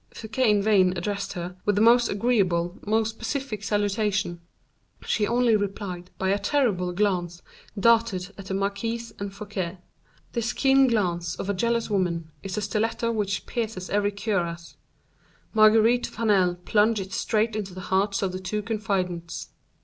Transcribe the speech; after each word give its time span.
Fouquet 0.15 0.49
in 0.49 0.63
vain 0.63 0.97
addressed 0.97 1.33
her, 1.33 1.57
with 1.63 1.75
the 1.75 1.79
most 1.81 2.09
agreeable, 2.09 2.79
most 2.87 3.19
pacific 3.19 3.63
salutation; 3.63 4.41
she 5.05 5.27
only 5.27 5.55
replied 5.55 6.09
by 6.17 6.29
a 6.29 6.39
terrible 6.39 6.91
glance 6.91 7.43
darted 7.79 8.33
at 8.35 8.47
the 8.47 8.55
marquise 8.55 9.13
and 9.19 9.31
Fouquet. 9.31 9.77
This 10.31 10.53
keen 10.53 10.87
glance 10.87 11.35
of 11.35 11.51
a 11.51 11.53
jealous 11.53 11.87
woman 11.91 12.31
is 12.41 12.57
a 12.57 12.61
stiletto 12.61 13.11
which 13.11 13.45
pierces 13.45 13.91
every 13.91 14.11
cuirass; 14.11 14.75
Marguerite 15.53 16.07
Vanel 16.07 16.55
plunged 16.65 16.99
it 16.99 17.13
straight 17.13 17.55
into 17.55 17.75
the 17.75 17.81
hearts 17.91 18.23
of 18.23 18.31
the 18.31 18.39
two 18.39 18.63
confidants. 18.63 19.49